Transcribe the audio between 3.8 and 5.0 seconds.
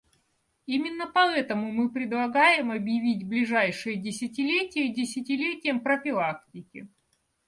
десятилетие